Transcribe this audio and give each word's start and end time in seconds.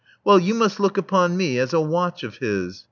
Well, 0.23 0.39
you 0.39 0.55
must 0.55 0.79
look 0.79 0.97
upon 0.97 1.37
me 1.37 1.59
as 1.59 1.73
a 1.73 1.79
watch 1.79 2.23
of 2.23 2.37
his. 2.37 2.79